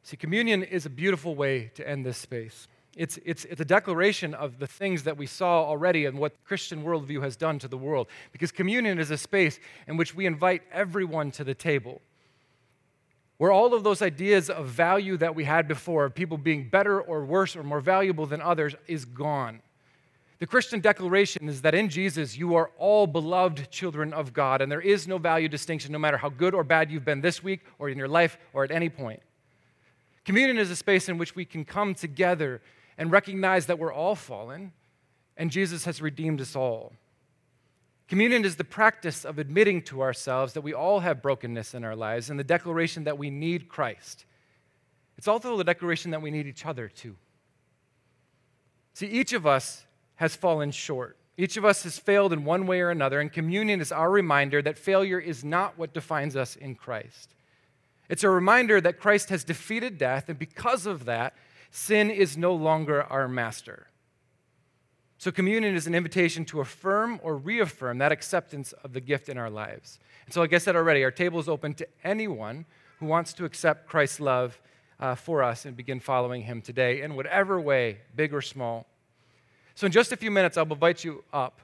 [0.02, 2.66] See, communion is a beautiful way to end this space.
[2.96, 6.82] It's, it's, it's a declaration of the things that we saw already and what Christian
[6.82, 8.08] worldview has done to the world.
[8.32, 12.02] Because communion is a space in which we invite everyone to the table.
[13.38, 17.00] Where all of those ideas of value that we had before, of people being better
[17.00, 19.62] or worse or more valuable than others, is gone.
[20.42, 24.72] The Christian declaration is that in Jesus, you are all beloved children of God, and
[24.72, 27.60] there is no value distinction, no matter how good or bad you've been this week
[27.78, 29.20] or in your life or at any point.
[30.24, 32.60] Communion is a space in which we can come together
[32.98, 34.72] and recognize that we're all fallen
[35.36, 36.92] and Jesus has redeemed us all.
[38.08, 41.94] Communion is the practice of admitting to ourselves that we all have brokenness in our
[41.94, 44.24] lives and the declaration that we need Christ.
[45.16, 47.14] It's also the declaration that we need each other too.
[48.94, 49.86] See, each of us
[50.22, 51.16] has fallen short.
[51.36, 54.62] Each of us has failed in one way or another, and communion is our reminder
[54.62, 57.34] that failure is not what defines us in Christ.
[58.08, 61.34] It's a reminder that Christ has defeated death, and because of that,
[61.72, 63.88] sin is no longer our master.
[65.18, 69.36] So, communion is an invitation to affirm or reaffirm that acceptance of the gift in
[69.36, 69.98] our lives.
[70.26, 72.64] And so, like I said already, our table is open to anyone
[73.00, 74.60] who wants to accept Christ's love
[75.00, 78.86] uh, for us and begin following him today in whatever way, big or small.
[79.74, 81.60] So, in just a few minutes, I'll invite you up.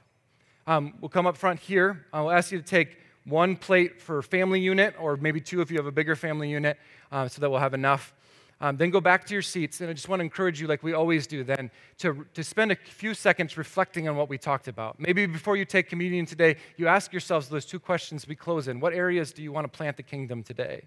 [0.67, 2.05] Um, we'll come up front here.
[2.11, 5.77] I'll ask you to take one plate for family unit, or maybe two if you
[5.77, 6.77] have a bigger family unit,
[7.11, 8.13] uh, so that we'll have enough.
[8.61, 10.83] Um, then go back to your seats, and I just want to encourage you, like
[10.83, 14.67] we always do, then to, to spend a few seconds reflecting on what we talked
[14.67, 14.99] about.
[14.99, 18.81] Maybe before you take communion today, you ask yourselves those two questions we close in.
[18.81, 20.83] What areas do you want to plant the kingdom today?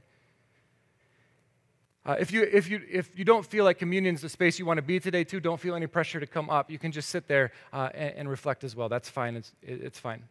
[2.04, 4.66] Uh, if, you, if, you, if you don't feel like communion is the space you
[4.66, 6.68] want to be today, too, don't feel any pressure to come up.
[6.68, 8.88] You can just sit there uh, and, and, reflect as well.
[8.88, 9.36] That's fine.
[9.36, 10.24] It's, it's fine.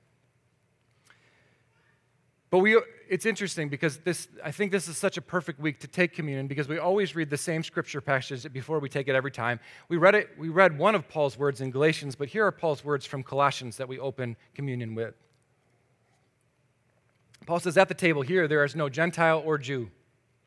[2.49, 2.77] But we,
[3.09, 6.47] it's interesting because this, I think this is such a perfect week to take communion
[6.47, 9.61] because we always read the same scripture passage before we take it every time.
[9.87, 12.83] We read it, we read one of Paul's words in Galatians, but here are Paul's
[12.83, 15.15] words from Colossians that we open communion with.
[17.45, 19.89] Paul says, At the table here, there is no Gentile or Jew,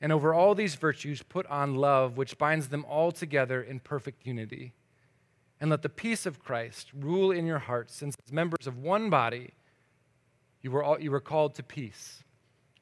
[0.00, 4.26] And over all these virtues, put on love, which binds them all together in perfect
[4.26, 4.72] unity.
[5.60, 9.08] And let the peace of Christ rule in your hearts, since as members of one
[9.08, 9.54] body,
[10.60, 12.22] you were, all, you were called to peace.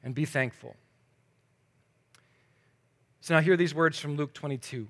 [0.03, 0.75] And be thankful.
[3.21, 4.87] So now hear these words from Luke 22.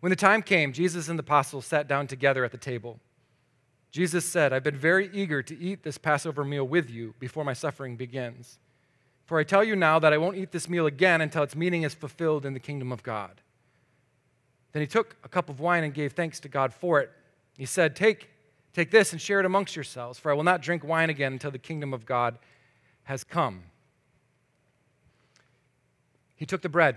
[0.00, 3.00] When the time came, Jesus and the apostles sat down together at the table.
[3.90, 7.52] Jesus said, I've been very eager to eat this Passover meal with you before my
[7.52, 8.58] suffering begins.
[9.28, 11.82] For I tell you now that I won't eat this meal again until its meaning
[11.82, 13.42] is fulfilled in the kingdom of God.
[14.72, 17.10] Then he took a cup of wine and gave thanks to God for it.
[17.58, 18.30] He said, Take,
[18.72, 21.50] take this and share it amongst yourselves, for I will not drink wine again until
[21.50, 22.38] the kingdom of God
[23.04, 23.64] has come.
[26.34, 26.96] He took the bread.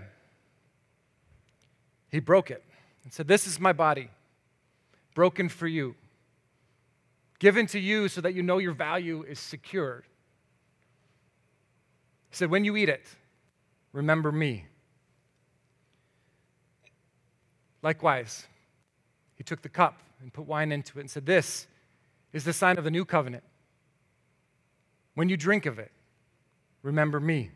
[2.11, 2.63] He broke it
[3.03, 4.09] and said, This is my body,
[5.15, 5.95] broken for you,
[7.39, 10.05] given to you so that you know your value is secured.
[12.31, 13.05] He said, When you eat it,
[13.91, 14.65] remember me.
[17.83, 18.47] Likewise,
[19.35, 21.67] he took the cup and put wine into it and said, This
[22.31, 23.43] is the sign of the new covenant.
[25.13, 25.91] When you drink of it,
[26.81, 27.51] remember me.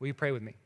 [0.00, 0.56] Will you pray with me?